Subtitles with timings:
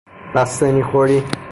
[0.35, 1.23] بستنی خوری